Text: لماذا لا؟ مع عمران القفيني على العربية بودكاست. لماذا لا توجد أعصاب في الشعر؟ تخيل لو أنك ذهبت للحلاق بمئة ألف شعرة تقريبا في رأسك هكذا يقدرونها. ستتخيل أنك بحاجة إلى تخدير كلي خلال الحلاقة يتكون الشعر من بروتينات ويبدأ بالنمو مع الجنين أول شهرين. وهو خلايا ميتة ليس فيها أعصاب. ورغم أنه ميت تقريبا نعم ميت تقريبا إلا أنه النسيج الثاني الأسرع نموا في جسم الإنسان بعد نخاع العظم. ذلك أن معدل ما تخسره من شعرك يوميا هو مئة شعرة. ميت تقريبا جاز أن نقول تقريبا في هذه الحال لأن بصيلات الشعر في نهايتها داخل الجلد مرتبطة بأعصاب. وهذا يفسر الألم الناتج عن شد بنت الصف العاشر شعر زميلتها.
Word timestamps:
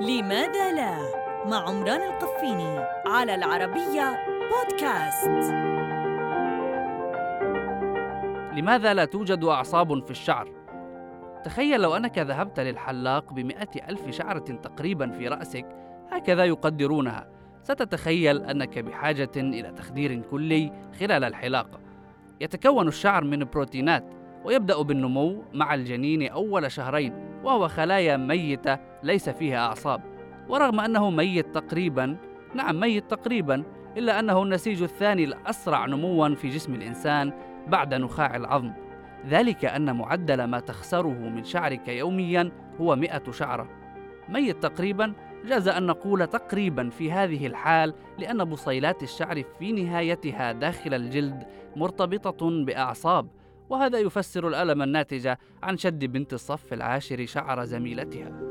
لماذا 0.00 0.72
لا؟ 0.72 0.98
مع 1.46 1.68
عمران 1.68 2.02
القفيني 2.02 2.78
على 3.06 3.34
العربية 3.34 4.16
بودكاست. 4.50 5.52
لماذا 8.56 8.94
لا 8.94 9.04
توجد 9.04 9.44
أعصاب 9.44 10.04
في 10.04 10.10
الشعر؟ 10.10 10.48
تخيل 11.44 11.80
لو 11.80 11.96
أنك 11.96 12.18
ذهبت 12.18 12.60
للحلاق 12.60 13.32
بمئة 13.32 13.88
ألف 13.88 14.10
شعرة 14.10 14.38
تقريبا 14.38 15.10
في 15.10 15.28
رأسك 15.28 15.66
هكذا 16.10 16.44
يقدرونها. 16.44 17.28
ستتخيل 17.62 18.44
أنك 18.44 18.78
بحاجة 18.78 19.32
إلى 19.36 19.72
تخدير 19.72 20.22
كلي 20.30 20.72
خلال 21.00 21.24
الحلاقة 21.24 21.80
يتكون 22.40 22.88
الشعر 22.88 23.24
من 23.24 23.44
بروتينات 23.44 24.04
ويبدأ 24.44 24.82
بالنمو 24.82 25.44
مع 25.54 25.74
الجنين 25.74 26.28
أول 26.28 26.72
شهرين. 26.72 27.27
وهو 27.44 27.68
خلايا 27.68 28.16
ميتة 28.16 28.78
ليس 29.02 29.28
فيها 29.28 29.66
أعصاب. 29.66 30.00
ورغم 30.48 30.80
أنه 30.80 31.10
ميت 31.10 31.54
تقريبا 31.54 32.16
نعم 32.54 32.80
ميت 32.80 33.10
تقريبا 33.10 33.64
إلا 33.96 34.20
أنه 34.20 34.42
النسيج 34.42 34.82
الثاني 34.82 35.24
الأسرع 35.24 35.86
نموا 35.86 36.34
في 36.34 36.48
جسم 36.48 36.74
الإنسان 36.74 37.32
بعد 37.66 37.94
نخاع 37.94 38.36
العظم. 38.36 38.72
ذلك 39.26 39.64
أن 39.64 39.96
معدل 39.96 40.44
ما 40.44 40.60
تخسره 40.60 41.28
من 41.28 41.44
شعرك 41.44 41.88
يوميا 41.88 42.52
هو 42.80 42.96
مئة 42.96 43.30
شعرة. 43.30 43.68
ميت 44.28 44.62
تقريبا 44.62 45.12
جاز 45.46 45.68
أن 45.68 45.86
نقول 45.86 46.26
تقريبا 46.26 46.90
في 46.90 47.12
هذه 47.12 47.46
الحال 47.46 47.94
لأن 48.18 48.44
بصيلات 48.44 49.02
الشعر 49.02 49.42
في 49.58 49.72
نهايتها 49.72 50.52
داخل 50.52 50.94
الجلد 50.94 51.46
مرتبطة 51.76 52.64
بأعصاب. 52.64 53.28
وهذا 53.70 53.98
يفسر 53.98 54.48
الألم 54.48 54.82
الناتج 54.82 55.34
عن 55.62 55.78
شد 55.78 56.04
بنت 56.04 56.32
الصف 56.32 56.72
العاشر 56.72 57.26
شعر 57.26 57.64
زميلتها. 57.64 58.47